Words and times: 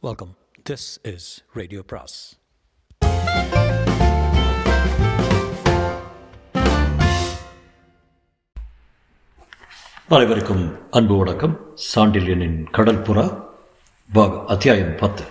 Welcome 0.00 0.36
this 0.70 0.84
is 1.02 1.44
radio 1.52 1.82
பிராஸ் 1.86 2.36
அனைவருக்கும் 10.08 10.90
அன்பு 10.90 11.16
வணக்கம். 11.16 11.76
சாண்டில்யனின் 11.94 12.64
கடற்புறா 12.72 13.46
பாக 14.12 14.44
அத்தியாயம் 14.46 14.96
பத்து. 14.96 15.24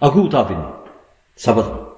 அகூதாவின் 0.00 0.74
சபதம். 1.34 1.96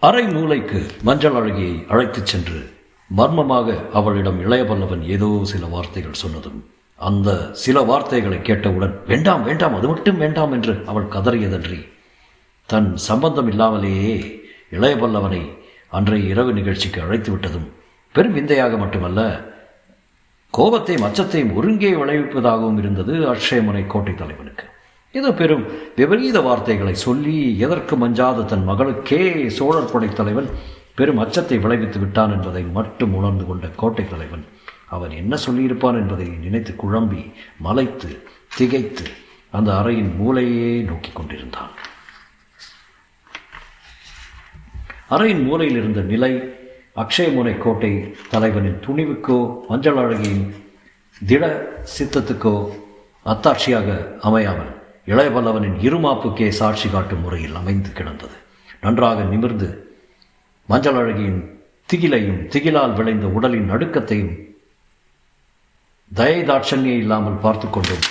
அரை 0.00 0.24
மூலைக்கு 0.24 1.02
மஞ்சள் 1.02 1.32
அழகியை 1.32 1.86
அழைத்துச் 1.86 2.26
சென்று 2.26 2.76
மர்மமாக 3.08 3.80
அவளிடம் 3.92 4.50
இளையவல்லவன் 4.50 5.06
ஏதோ 5.08 5.40
சில 5.42 5.66
வார்த்தைகள் 5.66 6.22
சொன்னதும் 6.24 6.72
அந்த 6.96 7.50
சில 7.52 7.82
வார்த்தைகளை 7.82 8.42
கேட்டவுடன் 8.42 9.00
வேண்டாம் 9.06 9.42
வேண்டாம் 9.42 9.74
அது 9.74 9.88
மட்டும் 9.88 10.16
வேண்டாம் 10.16 10.52
என்று 10.52 10.82
அவள் 10.86 11.04
கதறியதன்றி 11.04 11.88
தன் 12.66 12.96
சம்பந்தம் 12.96 13.48
இல்லாமலேயே 13.48 14.42
இளையவல்லவனை 14.70 15.50
அன்றைய 15.88 16.28
இரவு 16.28 16.52
நிகழ்ச்சிக்கு 16.52 17.00
அழைத்து 17.00 17.32
விட்டதும் 17.32 17.72
பெரும் 18.12 18.32
விந்தையாக 18.32 18.76
மட்டுமல்ல 18.76 19.40
கோபத்தையும் 20.54 21.02
அச்சத்தையும் 21.02 21.54
ஒருங்கே 21.54 21.92
விளைவிப்பதாகவும் 21.92 22.78
இருந்தது 22.78 23.34
அக்ஷயமுனை 23.34 23.86
கோட்டை 23.86 24.14
தலைவனுக்கு. 24.14 24.64
ஏதோ 25.12 25.32
பெரும் 25.32 25.64
விபரீத 25.96 26.40
வார்த்தைகளை 26.40 26.94
சொல்லி 26.94 27.58
எதற்கு 27.58 27.96
மஞ்சாத 27.96 28.42
தன் 28.42 28.68
மகளுக்கே 28.68 29.48
சோழர் 29.48 29.90
படைத்தலைவன் 29.92 30.50
பெரும் 30.94 31.18
அச்சத்தை 31.18 31.58
விளைவித்து 31.58 31.98
விட்டான் 31.98 32.32
என்பதை 32.32 32.62
மட்டும் 32.62 33.14
உணர்ந்து 33.14 33.46
கொண்ட 33.46 33.68
கோட்டை 33.76 34.04
தலைவன் 34.08 34.44
அவன் 34.88 35.10
என்ன 35.10 35.36
சொல்லியிருப்பான் 35.46 35.94
என்பதை 35.94 36.26
நினைத்து 36.26 36.74
குழம்பி 36.82 37.32
மலைத்து 37.58 38.22
திகைத்து 38.56 39.04
அந்த 39.50 39.72
அறையின் 39.72 40.12
மூலையே 40.16 40.82
நோக்கி 40.82 41.10
கொண்டிருந்தான். 41.12 41.70
அறையின் 45.10 45.42
மூலையில் 45.42 45.76
இருந்த 45.76 46.00
நிலை 46.00 46.52
அக்ஷயமுனை 46.96 47.58
கோட்டை 47.58 48.14
தலைவனின் 48.30 48.80
துணிவுக்கோ 48.86 49.66
மஞ்சள் 49.68 49.96
அழகியின் 49.96 50.54
திட 51.26 51.44
சித்தத்துக்கோ 51.98 52.70
அத்தாட்சியாக 53.26 54.18
அமையாமல் 54.20 54.82
இளையவல்லவனின் 55.06 55.76
இருமாப்புக்கே 55.80 56.48
சாட்சி 56.48 56.88
காட்டும் 56.88 57.20
முறையில் 57.20 57.54
அமைந்து 57.54 57.92
கிடந்தது. 57.92 58.36
நன்றாக 58.80 59.22
நிமிர்ந்து 59.22 59.98
மஞ்சள் 60.66 60.94
அழகியின் 60.94 61.40
திகிலையும் 61.92 62.40
திகிலால் 62.48 62.94
விளைந்த 62.94 63.26
உடலின் 63.26 63.70
நடுக்கத்தையும் 63.70 64.34
தயை 66.10 66.40
தாட்சண்யம் 66.42 67.00
இல்லாமல் 67.02 67.40
பார்த்து 67.44 67.66
கொண்டும். 67.70 68.04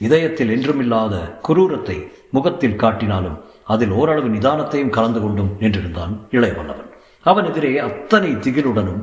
இதயத்தில் 0.00 0.50
என்றுமில்லாத 0.56 1.14
குரூரத்தை 1.46 1.96
முகத்தில் 2.30 2.80
காட்டினாலும் 2.82 3.38
அதில் 3.64 3.94
ஓரளவு 4.00 4.28
நிதானத்தையும் 4.28 4.92
கலந்து 4.96 5.20
கொண்டும் 5.20 5.50
நின்றிருந்தான் 5.60 6.12
இளையவல்லவன். 6.36 6.90
அவன் 7.26 7.48
எதிரே 7.50 7.72
அத்தனை 7.86 8.30
திகிலுடனும் 8.44 9.02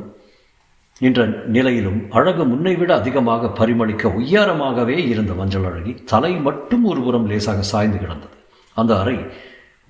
என்ற 1.01 1.25
நிலையிலும் 1.55 1.99
அழகு 2.09 2.43
முன்னை 2.45 2.73
விட 2.77 2.91
அதிகமாக 2.95 3.51
பரிமளிக்க 3.59 4.13
உய்யாரமாகவே 4.19 4.97
இருந்த 5.13 5.33
மஞ்சள் 5.33 5.67
அழகி 5.69 5.93
தலை 6.11 6.31
மட்டும் 6.47 6.85
ஒருபுறம் 6.91 7.27
லேசாக 7.31 7.65
சாய்ந்து 7.71 7.99
கிடந்தது. 8.03 8.35
அந்த 8.77 8.93
அறை 9.01 9.17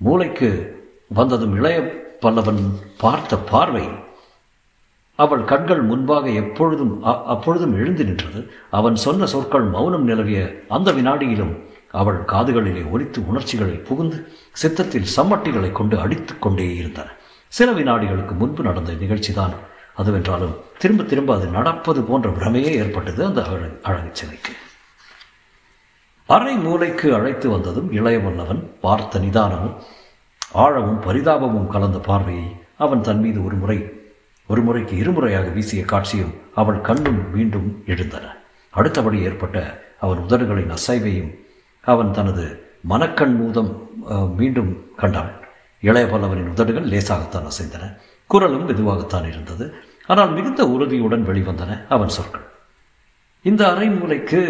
மூளைக்கு 0.00 0.50
வந்ததும் 1.18 1.56
இளைய 1.60 1.78
பல்லவன் 2.24 2.62
பார்த்த 3.02 3.42
பார்வை 3.52 3.86
அவள் 5.18 5.44
கண்கள் 5.44 5.82
முன்பாக 5.82 6.26
எப்பொழுதும் 6.42 6.92
அப்பொழுதும் 7.34 7.74
எழுந்து 7.80 8.04
நின்றது. 8.04 8.40
அவன் 8.78 8.96
சொன்ன 9.04 9.26
சொற்கள் 9.26 9.66
மௌனம் 9.74 10.06
நிலவிய 10.10 10.40
அந்த 10.76 10.92
வினாடியிலும் 10.92 11.54
அவள் 12.00 12.20
காதுகளிலே 12.32 12.82
ஒலித்து 12.92 13.18
உணர்ச்சிகளை 13.30 13.76
புகுந்து 13.88 14.18
சித்தத்தில் 14.52 15.10
சம்மட்டிகளை 15.16 15.72
கொண்டு 15.72 15.96
அடித்து 15.98 16.34
கொண்டே 16.38 16.68
இருந்தன. 16.76 17.08
சில 17.52 17.68
வினாடிகளுக்கு 17.72 18.34
முன்பு 18.34 18.62
நடந்த 18.62 18.92
நிகழ்ச்சிதான் 18.92 19.54
அதுவென்றாலும் 20.00 20.54
திரும்ப 20.78 21.02
திரும்ப 21.02 21.30
அது 21.36 21.46
நடப்பது 21.48 22.00
போன்ற 22.02 22.28
பிரமையே 22.30 22.72
ஏற்பட்டது 22.82 23.20
அந்த 23.26 23.40
அழகு 23.44 23.70
அழகு 23.82 24.10
சிலைக்கு 24.12 24.52
அரை 26.28 26.54
மூளைக்கு 26.56 27.08
அழைத்து 27.14 27.46
வந்ததும் 27.50 27.88
இளையவல்லவன் 27.92 28.62
பார்த்த 28.80 29.18
நிதானமும் 29.18 29.76
ஆழமும் 30.56 31.00
பரிதாபமும் 31.06 31.70
கலந்த 31.74 31.98
பார்வையை 31.98 32.48
அவன் 32.76 33.00
தன் 33.00 33.20
மீது 33.20 33.38
ஒரு 33.44 33.56
முறை 33.56 33.78
ஒரு 34.52 34.60
முறைக்கு 34.66 34.94
இருமுறையாக 35.02 35.48
வீசிய 35.56 35.82
காட்சியும் 35.92 36.34
அவள் 36.60 36.84
கண்ணும் 36.88 37.20
மீண்டும் 37.34 37.68
எழுந்தன. 37.92 38.24
அடுத்தபடி 38.74 39.18
ஏற்பட்ட 39.28 39.56
அவன் 40.04 40.20
உதடுகளின் 40.26 40.72
அசைவையும் 40.76 41.30
அவன் 41.84 42.10
தனது 42.18 42.44
மனக்கண் 42.92 43.36
மூதம் 43.40 43.70
மீண்டும் 44.38 44.70
கண்டாள். 45.00 45.32
இளைய 45.82 46.06
பல்லவனின் 46.12 46.52
உதடுகள் 46.54 46.90
லேசாகத்தான் 46.92 47.48
அசைந்தன. 47.50 47.84
குரலும் 48.30 48.66
மெதுவாகத்தான் 48.68 49.26
இருந்தது. 49.32 49.66
ஆனால் 50.12 50.32
மிகுந்த 50.36 50.62
உறுதியுடன் 50.74 51.26
வெளிவந்தன 51.28 51.72
அவன் 51.94 52.14
சொற்கள். 52.16 52.46
இந்த 53.44 53.62
அரைமூலைக்கு 53.72 54.40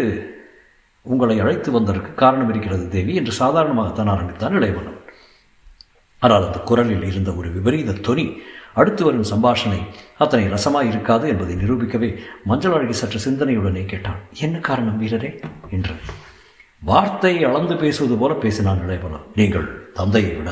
உங்களை 1.05 1.35
அழைத்து 1.43 1.69
வந்ததற்கு 1.75 2.11
காரணம் 2.21 2.49
இருக்கிறது 2.53 2.85
தேவி 2.95 3.13
என்று 3.19 3.33
சாதாரணமாகத்தான் 3.41 4.11
ஆரம்பித்தான் 4.13 4.55
இளையவல்லவன் 4.59 5.05
ஆனால் 6.21 6.45
அந்த 6.47 6.59
குரலில் 6.69 7.05
இருந்த 7.09 7.29
ஒரு 7.39 7.49
விபரீத 7.57 7.99
தொனி 8.07 8.25
அடுத்து 8.79 9.05
வரும் 9.05 9.29
சம்பாஷணை 9.33 9.79
அத்தனை 10.17 10.45
ரசமாய் 10.45 10.87
இருக்காது 10.87 11.27
என்பதை 11.27 11.55
நிரூபிக்கவே 11.55 12.09
மஞ்சள் 12.45 12.73
அழகி 12.73 12.93
சற்று 12.93 13.19
சிந்தனையுடனே 13.25 13.85
கேட்டான். 13.85 14.19
என்ன 14.39 14.57
காரணம் 14.59 15.01
வீரரே? 15.01 15.31
என்று. 15.71 15.93
வார்த்தை 16.83 17.43
அளந்து 17.43 17.75
பேசுவது 17.75 18.15
போல 18.17 18.33
பேசினான் 18.33 18.83
இளையவனம். 18.87 19.25
நீங்கள் 19.35 19.67
தந்தையை 19.93 20.31
விட 20.31 20.51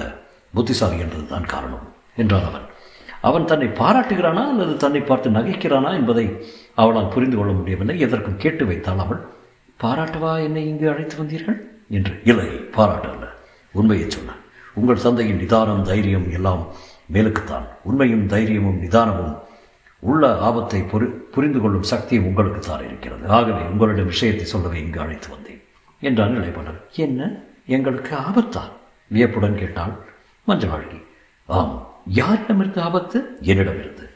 புத்திசாலி 0.53 0.99
என்பதுதான் 0.99 1.45
காரணம் 1.45 1.85
என்றான் 2.15 2.43
அவன். 2.43 2.65
அவன் 3.21 3.45
தன்னை 3.45 3.67
பாராட்டுகிறானா 3.67 4.43
அல்லது 4.47 4.77
தன்னை 4.77 5.01
பார்த்து 5.01 5.29
நகைக்கிறானா 5.29 5.91
என்பதை 5.93 6.25
அவளால் 6.75 7.07
புரிந்து 7.07 7.37
கொள்ள 7.37 7.51
முடியவில்லை. 7.53 7.99
எதற்கும் 7.99 8.37
கேட்டு 8.37 8.65
வைத்தாள் 8.65 8.97
அவள். 8.97 9.21
பாராட்டுவா 9.83 10.43
என்னை 10.43 10.67
இங்கு 10.67 10.89
அழைத்து 10.89 11.15
வந்தீர்கள்? 11.23 11.57
என்று. 11.89 12.13
இல்லை 12.23 12.45
பாராட்டு 12.45 13.09
அல்ல 13.09 13.25
உண்மையை 13.71 14.09
சொன்னான். 14.09 14.43
உங்கள் 14.73 15.01
தந்தையின் 15.01 15.39
நிதானம் 15.39 15.83
தைரியம் 15.83 16.31
எல்லாம் 16.31 16.63
மேலுக்குத்தான். 17.13 17.67
உண்மையும் 17.83 18.27
தைரியமும் 18.27 18.81
நிதானமும் 18.81 19.37
உள்ள 19.99 20.37
ஆபத்தை 20.37 20.81
பொரு 20.81 21.05
புரிந்து 21.05 21.59
கொள்ளும் 21.59 21.83
சக்தியும் 21.83 22.25
உங்களுக்குத்தான் 22.25 22.85
இருக்கிறது. 22.85 23.27
ஆகவே 23.27 23.61
உங்களிடம் 23.61 24.05
விஷயத்தை 24.05 24.45
சொல்லவே 24.45 24.79
இங்கு 24.79 24.99
அழைத்து 24.99 25.29
வந்தேன். 25.29 25.61
என்றான் 26.01 26.31
நிலைப்பாளர். 26.31 26.89
என்ன? 26.95 27.31
எங்களுக்கு 27.67 28.15
ஆபத்தா? 28.15 28.61
வியப்புடன் 29.07 29.57
கேட்டாள் 29.57 29.91
மஞ்சவாழ்கி. 30.47 31.03
ஆம் 31.45 31.87
யாரிடமிருந்து 32.15 32.79
ஆபத்து? 32.79 33.37
என்னிடமிருந்து 33.41 34.09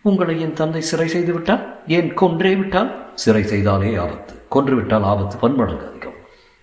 உங்களை 0.00 0.40
என் 0.40 0.52
தந்தை 0.52 0.80
சிறை 0.80 1.08
செய்து 1.08 1.32
விட்டால்? 1.32 1.78
ஏன் 1.86 2.14
கொன்றே 2.14 2.56
விட்டால்? 2.56 3.14
சிறை 3.14 3.42
செய்தாலே 3.42 4.00
ஆபத்து. 4.00 4.34
கொன்று 4.48 4.74
விட்டால் 4.74 5.02
ஆபத்து. 5.02 5.36
பன்மடங்கு 5.36 5.88
அதிகம். 5.88 6.12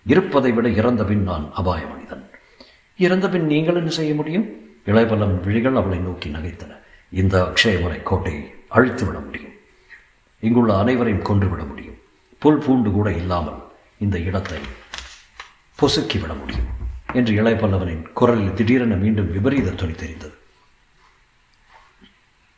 இருப்பதை 0.06 0.52
விட 0.52 0.68
இறந்த 0.68 1.04
பின் 1.04 1.22
நான் 1.22 1.50
அபாய 1.54 1.86
மனிதன். 1.86 2.30
இறந்த 2.98 3.28
பின் 3.28 3.46
நீங்கள் 3.46 3.74
என்ன 3.74 3.90
செய்ய 3.90 4.14
முடியும்? 4.14 4.67
இளையபலம் 4.90 5.36
விழிகள் 5.44 5.76
அவளை 5.76 5.98
நோக்கி 5.98 6.28
நகைத்தன. 6.30 6.72
இந்த 7.12 7.34
அக்ஷயமுறை 7.42 8.02
கோட்டையை 8.02 8.42
அழித்து 8.68 9.04
விட 9.06 9.18
முடியும். 9.18 9.54
இங்குள்ள 10.42 10.78
அனைவரையும் 10.78 11.22
கொன்றுவிட 11.22 11.62
முடியும். 11.62 11.98
புல் 12.42 12.58
பூண்டு 12.58 12.90
கூட 12.90 13.08
இல்லாமல் 13.12 13.60
இந்த 13.98 14.18
இடத்தை 14.18 14.58
பொசுக்கி 15.78 16.18
விட 16.20 16.32
முடியும் 16.34 16.68
என்று 17.12 17.32
இளையபல்லவனின் 17.42 18.04
குரலில் 18.12 18.54
திடீரென 18.54 18.94
மீண்டும் 18.94 19.32
விபரீத 19.32 19.70
துணி 19.70 19.92
தெரிந்தது. 19.92 20.34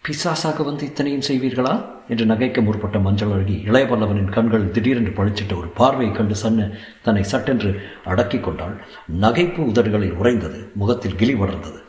பிசாசாக 0.05 0.65
வந்து 0.65 0.85
இத்தனையும் 0.87 1.27
செய்வீர்களா? 1.29 1.75
என்று 2.09 2.25
நகைக்க 2.25 2.63
முற்பட்ட 2.63 2.99
மஞ்சள் 2.99 3.31
அழகி 3.31 3.57
இளையபல்லவனின் 3.67 4.31
கண்கள் 4.31 4.71
திடீரென்று 4.71 5.13
பழிச்சிட்ட 5.17 5.55
ஒரு 5.57 5.69
பார்வையை 5.69 6.17
கண்டு 6.17 6.35
சன்ன 6.35 6.71
தன்னை 7.03 7.23
சட்டென்று 7.23 7.71
அடக்கி 8.05 8.39
கொண்டாள். 8.39 8.77
நகைப்பு 9.21 9.61
உதடுகளில் 9.73 10.13
உறைந்தது 10.13 10.71
முகத்தில் 10.75 11.15
கிளி 11.15 11.35
வளர்ந்தது. 11.35 11.80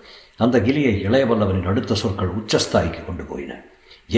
அந்த 0.44 0.58
கிளியை 0.68 0.94
இளையவல்லவனின் 1.08 1.70
அடுத்த 1.72 1.98
சொற்கள் 2.02 2.36
உச்சஸ்தாய்க்கு 2.40 3.02
கொண்டு 3.06 3.24
போயின. 3.24 3.54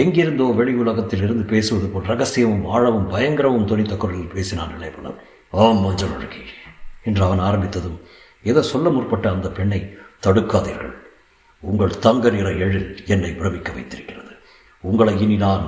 எங்கிருந்தோ 0.02 0.46
வெளி 0.58 0.72
உலகத்தில் 0.82 1.22
இருந்து 1.26 1.44
பேசுவது 1.52 1.86
போல் 1.86 2.08
ரகசியமும் 2.12 2.66
ஆழமும் 2.74 3.10
பயங்கரமும் 3.14 3.68
துணித்த 3.70 3.96
குரலில் 3.96 4.34
பேசினான் 4.34 4.74
இளையவல்லவன். 4.76 5.20
ஆம் 5.62 5.82
மஞ்சள் 5.84 6.14
அழகி 6.16 6.42
என்று 7.08 7.22
அவன் 7.26 7.42
ஆரம்பித்ததும் 7.48 7.98
எதை 8.50 8.62
சொல்ல 8.72 8.88
முற்பட்ட 8.96 9.26
அந்த 9.30 9.48
பெண்ணை 9.58 9.80
தடுக்காதீர்கள். 10.26 10.94
உங்கள் 11.62 11.98
தங்க 11.98 12.30
நிற 12.30 12.48
எழில் 12.64 12.90
என்னை 13.14 13.30
பிரமிக்க 13.40 13.68
வைத்திருக்கிறது. 13.72 14.32
உங்களை 14.84 15.14
இனி 15.26 15.36
நான் 15.46 15.64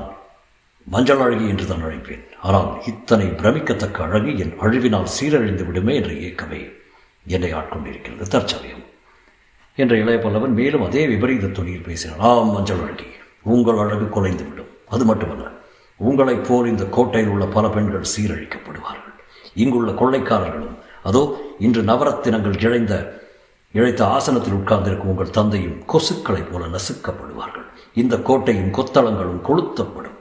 மஞ்சள் 0.87 1.23
அழகி 1.27 1.47
என்று 1.53 1.67
தான் 1.67 1.85
அழைப்பேன். 1.87 2.25
ஆனால் 2.47 2.69
இத்தனை 2.87 3.29
பிரமிக்கத்தக்க 3.41 4.05
அழகு 4.07 4.33
என் 4.45 4.55
அழிவினால் 4.65 5.13
சீரழிந்து 5.17 5.65
விடுமே 5.69 5.95
என்ற 6.01 6.13
இயக்கமே 6.23 6.63
என்னை 7.27 7.53
ஆட்கொண்டிருக்கிறது. 7.61 8.27
தற்சமயம். 8.35 8.85
என்ற 9.77 9.97
இளைய 9.97 10.21
பல்லவன் 10.23 10.55
மேலும் 10.61 10.85
அதே 10.85 11.07
விபரீத 11.07 11.47
துணியில் 11.47 11.87
பேசினான். 11.87 12.19
ஆம் 12.19 12.53
மஞ்சள் 12.53 12.83
அழகி 12.83 13.05
உங்கள் 13.43 13.77
அழகு 13.77 14.09
குலைந்து 14.09 14.45
விடும் 14.49 14.73
அது 14.89 15.05
மட்டுமல்ல 15.05 15.47
உங்களைப் 15.97 16.45
போல் 16.49 16.67
இந்த 16.67 16.85
கோட்டையில் 16.85 17.31
உள்ள 17.31 17.45
பல 17.47 17.69
பெண்கள் 17.69 18.13
சீரழிக்கப்படுவார்கள். 18.17 19.15
இங்குள்ள 19.55 19.91
கொள்ளைக்காரர்களும் 19.93 20.77
அதோ 21.03 21.23
இன்று 21.59 21.83
நவரத்தினங்கள் 21.83 22.65
இழைந்த 22.65 22.95
இழைத்த 23.73 24.07
ஆசனத்தில் 24.07 24.53
உட்கார்ந்திருக்கும் 24.53 25.11
உங்கள் 25.11 25.31
தந்தையும் 25.31 25.83
கொசுக்களைப் 25.89 26.51
போல 26.53 26.65
நசுக்கப்படுவார்கள். 26.67 27.67
இந்த 27.95 28.17
கோட்டையும் 28.17 28.73
கொத்தளங்களும் 28.73 29.43
கொளுத்தப்படும். 29.49 30.17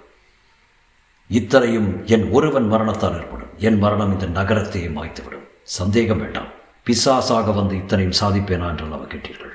இத்தனையும் 1.27 2.05
என் 2.05 2.31
ஒருவன் 2.31 2.67
மரணத்தால் 2.67 3.13
ஏற்படும். 3.13 3.53
என் 3.57 3.77
மரணம் 3.77 4.13
இந்த 4.13 4.41
நகரத்தையே 4.41 4.87
மாய்த்துவிடும். 4.87 5.47
சந்தேகம் 5.63 6.19
வேண்டாம். 6.19 6.54
பிசாசாக 6.87 7.53
வந்து 7.59 7.75
இத்தனையும் 7.81 8.17
சாதிப்பேனா 8.21 8.67
என்று 8.73 8.85
அவ 8.97 9.05
கேட்டீர்கள். 9.13 9.53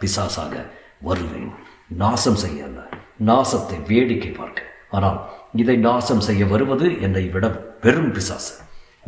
பிசாசாக 0.00 0.54
வருவேன். 1.08 1.52
நாசம் 2.02 2.40
செய்ய 2.42 2.66
அல்ல. 2.68 2.80
நாசத்தை 3.30 3.78
வேடிக்கை 3.90 4.30
பார்க்க. 4.38 4.70
ஆனால் 4.96 5.18
இதை 5.62 5.76
நாசம் 5.86 6.22
செய்ய 6.28 6.42
வருவது 6.52 6.86
என்னை 7.06 7.24
விட 7.34 7.46
பெரும் 7.84 8.12
பிசாசு. 8.16 8.52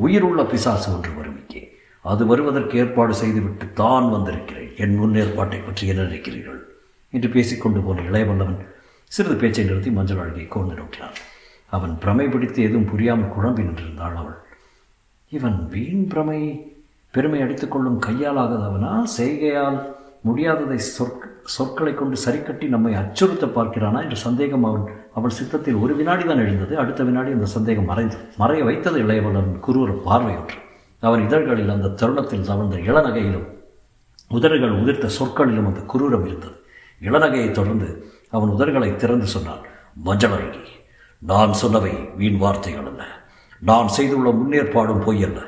உயிருள்ள 0.04 0.40
பிசாசு 0.52 0.86
ஒன்று 0.94 1.10
வரும் 1.18 1.38
இங்கே. 1.42 1.62
அது 2.04 2.22
வருவதற்கு 2.30 2.74
ஏற்பாடு 2.82 3.14
செய்துவிட்டு 3.20 3.66
தான் 3.82 4.08
வந்திருக்கிறேன். 4.14 4.70
என் 4.84 4.96
முன்னேற்பாட்டை 5.00 5.58
பற்றி 5.64 5.84
என்ன 5.92 6.02
நினைக்கிறீர்கள்? 6.02 6.60
என்று 7.12 7.28
பேசிக்கொண்டு 7.36 7.80
போன 7.86 8.04
இளையவல்லவன் 8.10 8.60
சிறிது 9.12 9.36
பேச்சை 9.42 9.64
நிறுத்தி 9.64 9.90
மஞ்சள் 9.96 10.22
அழகியை 10.22 10.46
கோர்ந்து 10.54 10.76
நோக்கினான். 10.80 11.18
அவன் 11.76 11.94
பிரமை 12.02 12.26
பிடித்து 12.28 12.60
எதுவும் 12.68 12.88
புரியாமல் 12.92 13.34
குழம்பி 13.36 13.66
நின்றிருந்தாள் 13.68 14.18
அவள். 14.22 14.38
இவன் 15.32 15.58
வீண் 15.74 16.06
பிரமை? 16.12 16.40
பெருமை 17.16 17.40
அடித்துக்கொள்ளும் 17.44 18.02
கையாலாகாதவனா 18.06 18.92
செய்கையால் 19.18 19.78
முடியாததை 20.28 20.78
சொற்க 20.96 21.32
சொற்களை 21.56 21.94
கொண்டு 21.94 22.16
சரிக்கட்டி 22.24 22.66
நம்மை 22.68 22.92
அச்சுறுத்த 23.00 23.46
பார்க்கிறானா 23.56 23.98
என்ற 24.04 24.16
சந்தேகம் 24.26 24.64
அவன் 24.68 24.86
அவள் 25.14 25.36
சித்தத்தில் 25.38 25.80
ஒரு 25.82 25.92
வினாடி 25.96 26.24
தான் 26.24 26.42
எழுந்தது 26.44 26.74
அடுத்த 26.82 27.04
வினாடி 27.04 27.30
அந்த 27.30 27.48
சந்தேகம் 27.56 27.90
மறைந்தது 27.90 28.24
மறைய 28.42 28.64
வைத்தது 28.64 28.98
இளையவளன் 29.04 29.52
குருவர் 29.66 29.92
பார்வையொன்று 30.06 30.58
அவன் 31.02 31.24
இதழ்களில் 31.26 31.74
அந்த 31.74 31.94
தருணத்தில் 32.00 32.48
தவழ்ந்த 32.50 32.76
இளநகையிலும் 32.88 33.46
உதடுகள் 34.30 34.78
உதிர்த்த 34.80 35.06
சொற்களிலும் 35.18 35.66
அந்த 35.66 35.80
குரூரம் 35.92 36.24
இருந்தது. 36.26 36.56
இளநகையை 37.00 37.50
தொடர்ந்து 37.50 37.88
அவன் 38.30 38.52
உதடுகளை 38.54 38.96
திறந்து 38.96 39.26
சொன்னான் 39.26 39.62
மஞ்சளழகி 40.04 40.64
நான் 41.22 41.52
சொன்னவை 41.62 41.92
வீண் 42.16 42.40
வார்த்தைகள் 42.42 42.88
அல்ல. 42.90 43.02
நான் 43.62 43.88
செய்துள்ள 43.88 44.30
முன்னேற்பாடும் 44.30 45.04
பொய் 45.04 45.24
அல்ல. 45.24 45.40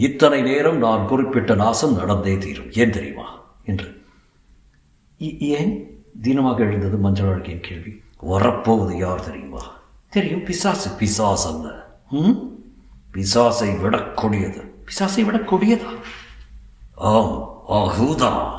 இத்தனை 0.00 0.42
நேரம் 0.42 0.78
நான் 0.78 1.06
குறிப்பிட்ட 1.06 1.54
நாசம் 1.54 1.94
நடந்தே 1.94 2.38
தீரும். 2.38 2.72
ஏன் 2.72 2.90
தெரியுமா? 2.90 3.38
என்று. 3.64 4.02
ஏன் 5.38 6.02
தீனமாக 6.22 6.58
எழுந்தது 6.58 6.96
மஞ்சள் 6.96 7.26
அழகியின் 7.26 7.60
கேள்வி? 7.60 8.02
வரப்போவது 8.20 8.96
யார் 8.96 9.24
தெரியுமா? 9.24 9.62
தெரியும் 10.10 10.44
பிசாசு. 10.44 10.90
பிசாஸ் 11.00 11.46
அல்ல. 11.46 11.96
ம்? 12.10 12.30
பிசாசை 13.14 13.80
விட 13.80 14.02
கொடியது. 14.02 14.74
பிசாசை 14.86 15.24
விட 15.24 15.36
கொடியதா? 15.38 15.90
ஆம் 16.94 17.48
ஆஹூதா 17.68 18.58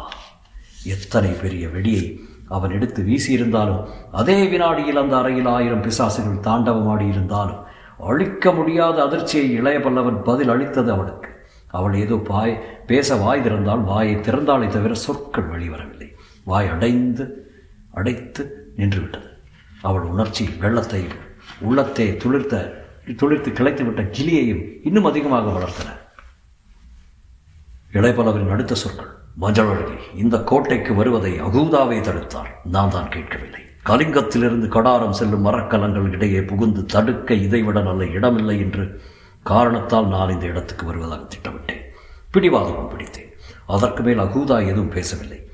எத்தனை 0.86 1.30
பெரிய 1.32 1.68
வெடியை 1.68 2.20
அவன் 2.50 2.72
எடுத்து 2.72 3.04
வீசியிருந்தாலும் 3.04 3.88
அதே 4.12 4.48
வினாடியில் 4.48 4.98
அந்த 4.98 5.18
அறையில் 5.18 5.46
ஆயிரம் 5.46 5.82
பிசாசுகள் 5.82 6.44
தாண்டவமாடி 6.44 7.10
இருந்தாலும் 7.10 7.70
அழிக்க 8.00 8.52
முடியாத 8.52 9.04
அதிர்ச்சியை 9.04 9.52
இளைய 9.52 9.80
பல்லவன் 9.80 10.24
பதில் 10.24 10.50
அளித்தது 10.50 10.92
அவனுக்கு. 10.92 11.31
அவள் 11.72 11.94
ஏதோ 11.94 12.16
பாய் 12.16 12.54
பேச 12.88 13.16
வாய் 13.16 13.42
திறந்தால் 13.42 13.84
வாயை 13.84 14.16
திறந்தாலே 14.16 14.68
தவிர 14.68 14.94
சொற்கள் 14.94 15.50
வெளிவரவில்லை 15.50 16.10
வாய் 16.44 16.68
அடைந்து 16.68 17.26
அடைத்து 17.92 18.44
நின்றுவிட்டது. 18.78 19.30
அவள் 19.82 20.02
உணர்ச்சி 20.02 20.50
வெள்ளத்தை 20.60 21.02
உள்ளத்தை 21.62 22.08
துளிர்த்த 22.24 22.56
துளிர்த்து 23.20 23.50
கிளைத்துவிட்ட 23.58 24.02
கிளியையும் 24.18 24.64
இன்னும் 24.84 25.06
அதிகமாக 25.06 25.52
வளர்த்தன. 25.52 25.90
இளைப்பலவரின் 27.92 28.54
அடுத்த 28.56 28.76
சொற்கள் 28.76 29.12
மஞ்சள் 29.36 29.72
இந்த 30.16 30.38
கோட்டைக்கு 30.38 30.92
வருவதை 30.96 31.42
அகூதாவே 31.42 31.98
தடுத்தார். 32.08 32.52
நான் 32.64 32.90
தான் 32.90 33.10
கேட்கவில்லை. 33.10 33.62
கலிங்கத்திலிருந்து 33.86 34.68
கடாரம் 34.68 35.18
செல்லும் 35.20 35.46
மரக்கலங்கள் 35.46 36.12
இடையே 36.12 36.42
புகுந்து 36.42 36.86
தடுக்க 36.86 37.34
இதைவிட 37.34 37.82
நல்ல 37.82 38.06
இடமில்லை 38.06 38.60
என்று 38.60 38.84
காரணத்தால் 39.44 40.08
நான் 40.08 40.30
இந்த 40.30 40.46
இடத்துக்கு 40.46 40.86
வருவதாக 40.86 41.22
திட்டமிட்டேன். 41.22 41.82
பிடிவாதமும் 42.34 42.90
பிடித்தேன். 42.90 43.34
அதற்கு 43.68 44.04
மேல் 44.04 44.20
அகூதா 44.20 44.66
எதுவும் 44.66 44.90
பேசவில்லை. 44.90 45.50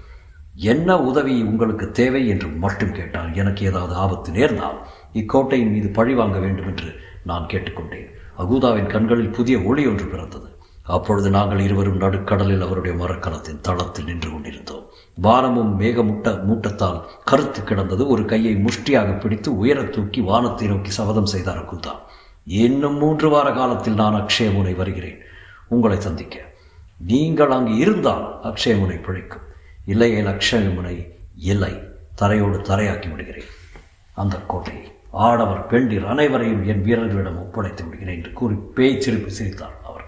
என்ன 0.55 1.01
உதவி 1.01 1.41
உங்களுக்கு 1.41 1.91
தேவை 1.91 2.27
என்று 2.27 2.47
மட்டும் 2.47 2.91
கேட்டால் 2.91 3.35
எனக்கு 3.35 3.65
ஏதாவது 3.65 3.93
ஆபத்து 3.93 4.31
நேர்ந்தால் 4.31 4.85
இக்கோட்டையின் 5.13 5.71
மீது 5.71 5.89
பழி 5.89 6.13
வாங்க 6.13 6.39
வேண்டும் 6.39 6.67
என்று 6.67 6.95
நான் 7.23 7.45
கேட்டுக்கொண்டேன். 7.45 8.09
அகூதாவின் 8.37 8.87
கண்களில் 8.87 9.29
புதிய 9.29 9.59
ஒளி 9.59 9.87
ஒன்று 9.87 10.05
பிறந்தது. 10.05 10.55
அப்பொழுது 10.83 11.29
நாங்கள் 11.29 11.59
இருவரும் 11.59 12.01
நடுக்கடலில் 12.01 12.61
அவருடைய 12.61 13.05
மரக்கலத்தின் 13.05 13.61
தளத்தில் 13.61 14.05
நின்று 14.05 14.31
கொண்டிருந்தோம். 14.31 14.85
வானமும் 15.15 15.79
மேகமுட்ட 15.79 16.43
மூட்டத்தால் 16.43 17.03
கருத்து 17.25 17.63
கிடந்தது. 17.63 18.07
ஒரு 18.07 18.25
கையை 18.25 18.55
முஷ்டியாக 18.55 19.19
பிடித்து 19.19 19.65
உயரத் 19.65 19.89
தூக்கி 19.89 20.21
வானத்தை 20.21 20.67
நோக்கி 20.67 20.89
சபதம் 20.89 21.25
செய்தார் 21.25 21.65
அகூதா. 21.65 21.91
இன்னும் 22.47 22.97
மூன்று 22.97 23.29
வார 23.29 23.51
காலத்தில் 23.51 23.93
நான் 23.93 24.13
அக்ஷயமுனை 24.13 24.75
வருகிறேன். 24.75 25.19
உங்களை 25.67 26.01
சந்திக்க. 26.01 26.39
நீங்கள் 26.97 27.51
அங்கு 27.51 27.75
இருந்தால் 27.75 28.39
அக்ஷயமுனை 28.43 29.03
பிழைக்கும். 29.03 29.41
இல்லையேல் 29.85 30.25
அக்ஷயமுனை 30.25 31.11
இல்லை. 31.37 31.73
தரையோடு 32.21 32.61
தரையாக்கி 32.61 33.09
விடுகிறேன். 33.09 33.43
அந்த 34.13 34.37
கோட்டையை 34.37 34.91
ஆடவர் 35.11 35.67
பெண்டிர் 35.67 36.05
அனைவரையும் 36.05 36.67
என் 36.67 36.83
வீரர்களிடம் 36.83 37.37
ஒப்படைத்து 37.37 37.83
விடுகிறேன் 37.83 38.15
என்று 38.15 38.33
கூறி 38.33 38.55
பேச்சிரிப்பு 38.75 39.27
சிரித்தார் 39.27 39.81
அவர். 39.83 40.05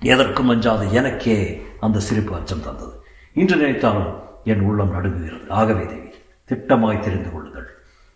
எதற்கும் 0.00 0.48
அஞ்சாத 0.48 0.84
எனக்கே 0.84 1.62
அந்த 1.80 2.00
சிரிப்பு 2.00 2.34
அச்சம் 2.34 2.62
தந்தது. 2.62 3.02
இன்று 3.32 3.56
நினைத்தாலும் 3.56 4.22
என் 4.44 4.60
உள்ளம் 4.60 4.92
நடுங்குகிறது. 4.92 5.48
ஆகவே 5.48 5.86
தேவி 5.86 6.14
திட்டமாய் 6.48 7.00
தெரிந்து 7.00 7.32
கொள்ளுங்கள். 7.32 7.68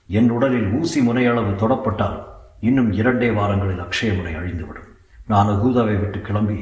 என் 0.06 0.30
உடலில் 0.30 0.68
ஊசி 0.68 1.00
முனையளவு 1.00 1.56
தொடப்பட்டாலும் 1.56 2.34
இன்னும் 2.60 2.92
இரண்டே 2.92 3.30
வாரங்களில் 3.30 3.84
அக்ஷயமுனை 3.84 4.32
அழிந்துவிடும். 4.36 4.90
நான் 5.26 5.48
அகூதாவை 5.48 6.00
விட்டு 6.00 6.20
கிளம்பி 6.20 6.58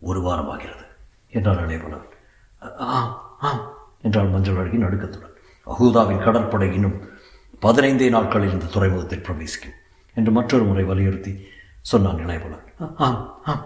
ஒரு 0.00 0.20
வாரம் 0.20 0.48
ஆகிறது 0.48 0.84
என்றார் 1.32 1.62
இளையபலன் 1.66 2.06
ஆம் 2.78 3.12
ஆம் 3.38 3.62
என்றாள் 4.02 4.26
மஞ்சள் 4.26 4.56
அழகி 4.56 4.76
நடுக்கத்துடன். 4.76 5.34
அகூதாவின் 5.66 6.24
கடற்படை 6.24 6.74
இன்னும் 6.74 6.96
பதினைந்தே 7.62 8.10
நாட்களில் 8.10 8.52
இந்த 8.52 8.64
துறைமுகத்தில் 8.64 9.22
பிரவேசிக்கும் 9.22 9.76
என்று 10.16 10.32
மற்றொரு 10.32 10.64
முறை 10.64 10.84
வலியுறுத்தி 10.84 11.32
சொன்னான் 11.80 12.18
இளையபலன் 12.18 12.64
ஆம் 13.06 13.40
ஆம். 13.44 13.64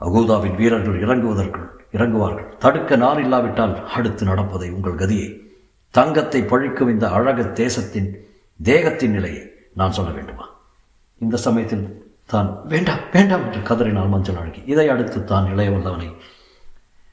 அகூதாவின் 0.00 0.54
வீரர்கள் 0.54 1.02
இறங்குவதற்குள் 1.02 1.68
இறங்குவார்கள். 1.92 2.58
தடுக்க 2.58 2.96
நார் 2.96 3.20
இல்லாவிட்டால் 3.20 3.88
அடுத்து 3.88 4.24
நடப்பதை 4.24 4.70
உங்கள் 4.70 4.94
கதியை. 4.94 5.40
தங்கத்தை 5.90 6.42
பழிக்கும் 6.42 6.88
இந்த 6.88 7.10
அழகு 7.10 7.52
தேசத்தின் 7.52 8.08
தேகத்தின் 8.62 9.10
நிலையை 9.10 9.42
நான் 9.74 9.92
சொல்ல 9.92 10.10
வேண்டுமா? 10.10 10.46
இந்த 11.24 11.36
சமயத்தில் 11.46 11.84
தான் 12.32 12.48
வேண்டாம் 12.72 13.02
வேண்டாம் 13.14 13.44
என்று 13.46 13.60
கதறினாள் 13.70 14.12
மஞ்சள் 14.12 14.38
அழகி. 14.42 14.60
இதை 14.72 14.86
அடுத்து 14.92 15.18
தான் 15.32 15.48
இளையவல்லவனை 15.52 16.08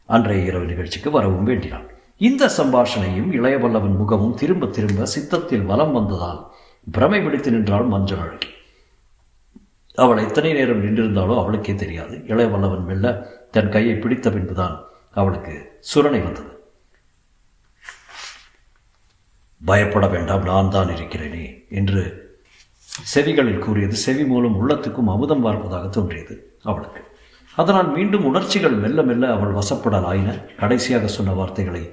அன்றைய 0.10 0.50
இரவு 0.50 0.66
நிகழ்ச்சிக்கு 0.70 1.10
வரவும் 1.18 1.48
வேண்டினான். 1.50 1.86
இந்த 2.28 2.44
சம்பாஷணையும் 2.58 3.30
இளையவல்லவன் 3.38 4.00
முகமும் 4.02 4.38
திரும்ப 4.42 4.70
திரும்ப 4.78 5.06
சித்தத்தில் 5.14 5.68
வலம் 5.72 5.94
வந்ததால் 5.98 6.42
பிரமை 6.88 7.20
பிடித்து 7.26 7.50
நின்றாள் 7.52 7.92
மஞ்சள் 7.94 8.24
அழகி. 8.26 8.50
அவள் 9.98 10.24
எத்தனை 10.26 10.52
நேரம் 10.58 10.84
நின்றிருந்தாலோ 10.84 11.36
அவளுக்கே 11.42 11.74
தெரியாது. 11.76 12.16
இளையவல்லவன் 12.32 12.88
மெல்ல 12.90 13.08
தன் 13.56 13.74
கையை 13.76 13.96
பிடித்த 14.04 14.30
பின்புதான் 14.36 14.76
அவளுக்கு 15.20 15.56
சுரணை 15.92 16.22
வந்தது. 16.28 16.52
பயப்பட 19.62 20.06
வேண்டாம் 20.16 20.46
நான் 20.52 20.74
தான் 20.76 20.92
இருக்கிறேனே 20.96 21.46
என்று 21.80 22.04
செவிகளில் 23.14 23.60
கூறியது 23.60 23.96
செவி 23.96 24.24
மூலம் 24.24 24.58
உள்ளத்துக்கும் 24.62 25.12
அமுதம் 25.14 25.46
பார்ப்பதாக 25.46 25.90
தோன்றியது 25.90 26.58
அவளுக்கு. 26.64 27.02
அதனால் 27.56 27.90
மீண்டும் 27.92 28.26
உணர்ச்சிகள் 28.26 28.72
மெல்ல 28.72 29.02
மெல்ல 29.02 29.34
அவள் 29.34 29.54
வசப்படலாயின. 29.54 30.30
கடைசியாக 30.58 31.08
சொன்ன 31.08 31.34
வார்த்தைகளை 31.34 31.84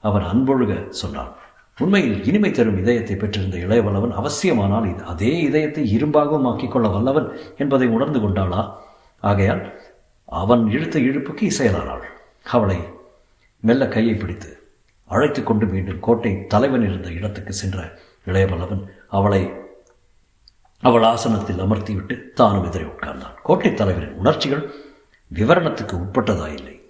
அவன் 0.00 0.22
அன்பொழுக 0.22 0.88
சொன்னான் 0.88 1.32
உண்மையில் 1.78 2.24
இனிமை 2.24 2.50
தரும் 2.50 2.78
இதயத்தை 2.78 3.16
பெற்றிருந்த 3.16 3.56
இளையவல்லவன் 3.56 4.14
அவசியமானால் 4.20 4.86
இது 4.90 5.04
அதே 5.04 5.40
இதயத்தை 5.40 5.82
இரும்பாகவும் 5.96 6.46
ஆக்கிக் 6.50 6.70
கொள்ள 6.70 6.88
வல்லவன் 6.88 7.28
என்பதை 7.58 7.88
உணர்ந்து 7.88 8.20
கொண்டாளா? 8.20 8.70
ஆகையால் 9.20 9.62
அவன் 10.24 10.70
இழுத்த 10.70 10.98
இழுப்புக்கு 10.98 11.44
இசையலானாள். 11.50 12.04
அவளை 12.44 12.78
மெல்ல 13.60 13.88
கையை 13.88 14.14
பிடித்து 14.14 14.50
அழைத்து 15.04 15.42
கொண்டு 15.42 15.66
மீண்டும் 15.66 16.00
கோட்டை 16.00 16.46
தலைவன் 16.46 16.84
இருந்த 16.88 17.10
இடத்துக்கு 17.10 17.52
சென்ற 17.52 17.92
இளையவல்லவன் 18.26 18.82
அவளை 19.08 19.50
அவள் 20.78 21.02
ஆசனத்தில் 21.02 21.60
அமர்த்திவிட்டு 21.60 22.32
தானும் 22.32 22.64
எதிரே 22.64 22.84
உட்கார்ந்தான். 22.84 23.34
கோட்டை 23.42 23.74
தலைவரின் 23.74 24.12
உணர்ச்சிகள் 24.12 24.74
விவரணத்துக்கு 25.34 25.94
உட்பட்டதாயில்லை. 25.94 26.80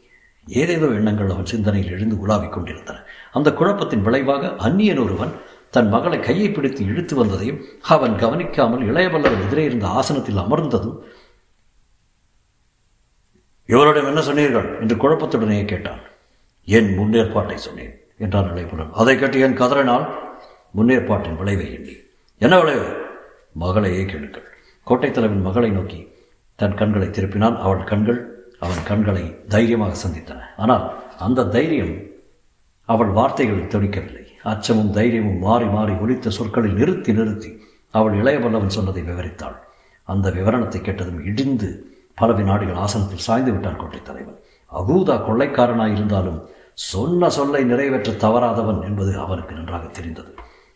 ஏதேதோ 0.46 0.86
எண்ணங்கள் 0.86 1.30
அவன் 1.30 1.46
சிந்தனையில் 1.46 1.90
எழுந்து 1.90 2.18
உலாவிக் 2.18 2.52
கொண்டிருந்தன. 2.52 3.02
அந்த 3.32 3.52
குழப்பத்தின் 3.52 4.02
விளைவாக 4.02 4.54
அந்நியன் 4.56 4.98
ஒருவன் 4.98 5.32
தன் 5.70 5.88
மகளை 5.88 6.20
கையை 6.20 6.50
பிடித்து 6.50 6.84
இழுத்து 6.84 7.24
வந்ததையும் 7.24 7.62
அவன் 7.80 8.16
கவனிக்காமல் 8.16 8.84
இளையவல்லவன் 8.90 9.46
எதிரே 9.46 9.64
இருந்த 9.64 9.86
ஆசனத்தில் 9.86 10.36
அமர்ந்ததும் 10.36 10.98
இவரிடம் 13.64 14.06
என்ன 14.06 14.20
சொன்னீர்கள்? 14.20 14.80
என்று 14.80 14.94
குழப்பத்துடனே 14.96 15.64
கேட்டான். 15.64 16.00
என் 16.64 16.98
முன்னேற்பாட்டை 16.98 17.54
சொன்னேன் 17.54 17.94
என்றான் 18.18 18.52
இளையபுலன் 18.52 18.90
அதை 18.92 19.18
கேட்டு 19.18 19.40
என் 19.40 19.56
கதறினால் 19.56 20.06
முன்னேற்பாட்டின் 20.76 21.36
விளைவை 21.36 21.72
எண்ணி. 21.72 21.96
என்ன 22.38 22.58
விளைவு? 22.58 23.06
மகளையே 23.62 24.02
கேளுங்கள் 24.10 24.46
கோட்டை 24.86 25.10
தலைவன் 25.10 25.46
மகளை 25.46 25.70
நோக்கி 25.76 26.00
தன் 26.58 26.78
கண்களை 26.80 27.08
திருப்பினான். 27.08 27.56
அவள் 27.66 27.88
கண்கள் 27.90 28.20
அவன் 28.64 28.82
கண்களை 28.90 29.24
தைரியமாக 29.54 29.96
சந்தித்தன. 30.04 30.40
ஆனால் 30.62 30.84
அந்த 31.26 31.46
தைரியம் 31.56 31.94
அவள் 32.88 33.12
வார்த்தைகளில் 33.18 33.72
துணிக்கவில்லை 33.74 34.24
அச்சமும் 34.52 34.92
தைரியமும் 34.98 35.40
மாறி 35.46 35.66
மாறி 35.76 35.94
ஒலித்த 36.04 36.30
சொற்களில் 36.38 36.78
நிறுத்தி 36.80 37.12
நிறுத்தி 37.18 37.50
அவள் 37.94 38.14
இளைய 38.20 38.38
வல்லவன் 38.44 38.76
சொன்னதை 38.76 39.02
விவரித்தாள். 39.08 39.56
அந்த 40.08 40.26
விவரணத்தை 40.36 40.80
கேட்டதும் 40.82 41.22
இடிந்து 41.30 41.68
பல 42.20 42.32
வினாடிகள் 42.38 42.80
ஆசனத்தில் 42.84 43.26
சாய்ந்து 43.26 43.52
விட்டான் 43.54 43.80
கோட்டை 43.80 44.00
தலைவன். 44.02 44.38
அகூதா 44.72 45.16
கொள்ளைக்காரனாய் 45.26 45.94
இருந்தாலும் 45.96 46.40
சொன்ன 46.92 47.30
சொல்லை 47.36 47.62
நிறைவேற்ற 47.70 48.10
தவறாதவன் 48.24 48.80
என்பது 48.88 49.12
அவனுக்கு 49.24 49.52
நன்றாக 49.58 49.86
தெரிந்தது. 49.98 50.32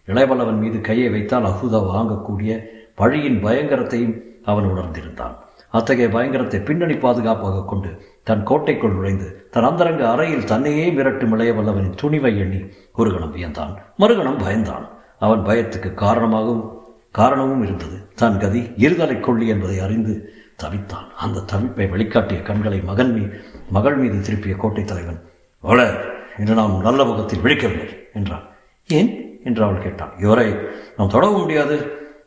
இளையவல்லவன் 0.07 0.59
மீது 0.59 0.81
கையை 0.81 1.09
வைத்தால் 1.09 1.45
அகுதா 1.45 1.81
வாங்கக்கூடிய 1.87 2.65
பழியின் 2.97 3.45
பயங்கரத்தையும் 3.45 4.21
அவன் 4.45 4.65
உணர்ந்திருந்தான். 4.65 5.35
அத்தகைய 5.69 6.19
பயங்கரத்தை 6.19 6.61
பின்னணி 6.61 6.95
பாதுகாப்பாக 6.95 7.65
கொண்டு 7.65 8.11
தன் 8.23 8.43
கோட்டைக்குள் 8.43 8.93
நுழைந்து 8.93 9.49
தன் 9.51 9.65
அந்தரங்க 9.65 10.11
அறையில் 10.11 10.45
தன்னையே 10.45 10.91
மிரட்டும் 10.91 11.35
இளையவல்லவனின் 11.35 11.95
துணிவை 12.03 12.39
எண்ணி 12.39 12.61
ஒரு 12.95 13.13
கணம் 13.13 13.37
வியந்தான். 13.37 13.77
மறுகணம் 13.99 14.39
பயந்தான். 14.39 14.89
அவன் 15.19 15.39
பயத்துக்கு 15.39 15.95
காரணமாகவும் 15.95 16.73
காரணமும் 17.11 17.63
இருந்தது. 17.63 18.15
தன் 18.15 18.39
கதி 18.39 18.61
இருதலை 18.61 19.21
கொள்ளி 19.21 19.47
என்பதை 19.47 19.79
அறிந்து 19.79 20.33
தவித்தான். 20.63 21.11
அந்த 21.17 21.41
தவிப்பை 21.41 21.89
வெளிக்காட்டிய 21.91 22.43
கண்களை 22.43 22.81
மகன் 22.81 23.15
மீ 23.15 23.27
மகள் 23.71 23.97
மீது 23.97 24.21
திருப்பிய 24.21 24.57
கோட்டை 24.57 24.85
தலைவன் 24.85 25.21
வள 25.61 26.01
இன்று 26.39 26.55
நாம் 26.55 26.81
நல்ல 26.81 27.05
முகத்தில் 27.05 27.39
விழிக்கவில்லை 27.39 28.13
என்றான். 28.13 28.43
ஏன்? 28.89 29.32
என்று 29.49 29.63
அவள் 29.65 29.85
கேட்டான். 29.85 30.13
இவரை 30.19 30.49
நாம் 30.97 31.15
தொடவும் 31.15 31.41
முடியாது. 31.41 31.77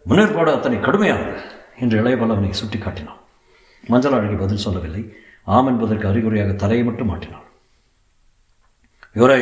முன்னேற்பாடு 0.09 0.51
அத்தனை 0.55 0.77
கடுமையானது 0.77 1.35
என்று 1.83 1.95
இளையவல்லவனை 2.01 2.51
சுட்டி 2.61 2.77
காட்டினான் 2.77 3.21
மஞ்சள் 3.91 4.15
அழகி 4.17 4.37
பதில் 4.43 4.63
சொல்லவில்லை. 4.65 5.03
ஆம் 5.55 5.67
என்பதற்கு 5.67 6.05
அறிகுறியாக 6.07 6.53
தலையை 6.63 6.83
மட்டும் 6.85 7.09
மாட்டினாள் 7.11 7.47
இவரை 9.19 9.41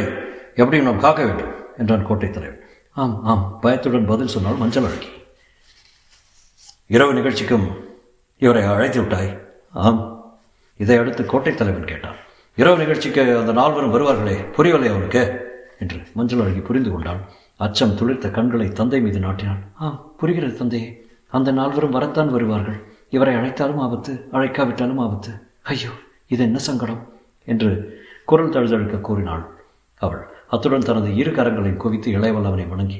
எப்படியும் 0.62 0.88
நாம் 0.88 1.03
காக்க 1.06 1.22
வேண்டும் 1.27 1.53
என்றான் 1.77 2.08
கோட்டை 2.08 2.30
தலைவர் 2.30 2.60
ஆம் 3.01 3.15
ஆம் 3.32 3.46
பயத்துடன் 3.62 4.10
பதில் 4.12 4.34
சொன்னால் 4.34 4.60
மஞ்சள் 4.62 4.88
அழகி. 4.88 5.12
இரவு 6.96 7.13
நிகழ்ச்சிக்கும் 7.13 7.65
இவரை 8.42 8.63
அழைத்து 8.72 9.00
விட்டாய்? 9.01 9.32
ஆம் 9.86 10.01
இதை 10.80 10.98
அடுத்து 10.98 11.24
கோட்டை 11.25 11.53
தலைவன் 11.56 11.89
கேட்டான். 11.92 12.18
இரவு 12.58 12.77
நிகழ்ச்சிக்கு 12.77 13.22
அந்த 13.39 13.53
நால்வரும் 13.60 13.94
வருவார்களே 13.94 14.36
புரியவில்லை 14.58 14.89
அவனுக்கு 14.94 15.24
என்று 15.80 16.00
மஞ்சள் 16.18 16.44
அழகி 16.44 16.62
புரிந்து 16.70 16.92
கொண்டான். 16.92 17.22
அச்சம் 17.65 17.96
துளிர்த்த 17.98 18.27
கண்களை 18.32 18.67
தந்தை 18.72 19.00
மீது 19.01 19.20
நாட்டினான் 19.20 19.62
ஆம் 19.86 20.00
புரிகிறது 20.20 20.55
தந்தையே. 20.58 20.89
அந்த 21.29 21.50
நால்வரும் 21.51 21.96
வரத்தான் 21.98 22.32
வருவார்கள். 22.32 22.79
இவரை 23.10 23.34
அழைத்தாலும் 23.36 23.82
ஆபத்து 23.86 24.13
அழைக்காவிட்டாலும் 24.32 25.01
ஆபத்து. 25.05 25.32
ஐயோ 25.63 25.91
இது 26.27 26.43
என்ன 26.43 26.60
சங்கடம்? 26.67 27.01
என்று 27.48 27.70
குரல் 28.25 28.53
தழுதழுக்க 28.55 28.98
கூறினாள். 29.01 29.43
அவள் 30.01 30.22
அத்துடன் 30.48 30.88
தனது 30.89 31.10
இரு 31.15 31.32
கரங்களையும் 31.32 31.82
குவித்து 31.84 32.10
இளையவல்லவனை 32.12 32.65
வணங்கி 32.70 33.00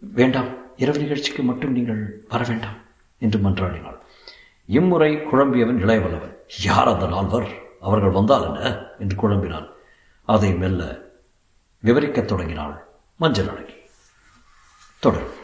வேண்டாம் 0.00 0.50
இரவு 0.76 0.98
நிகழ்ச்சிக்கு 0.98 1.42
மட்டும் 1.42 1.72
நீங்கள் 1.72 2.02
வர 2.28 2.44
வேண்டாம் 2.48 2.78
என்று 3.22 3.38
மன்றாடினாள். 3.38 3.98
இம்முறை 4.68 5.10
குழம்பியவன் 5.32 5.82
இளையவல்லவன் 5.84 6.34
யார் 6.62 6.88
அந்த 6.88 7.06
நால்வர்? 7.06 7.48
அவர்கள் 7.80 8.16
வந்தால் 8.18 8.46
என்ன? 8.48 8.60
என்று 8.98 9.16
குழம்பினான் 9.16 9.68
அதை 10.28 10.50
மெல்ல 10.54 10.82
விவரிக்கத் 11.82 12.30
தொடங்கினாள் 12.32 12.76
மஞ்சள் 13.20 13.48
அழகி. 13.48 13.73
Toro. 15.04 15.43